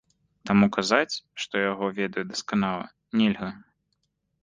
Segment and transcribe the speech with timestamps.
[0.51, 1.15] Таму казаць,
[1.45, 2.85] што я яго ведаю дасканала,
[3.23, 3.55] нельга.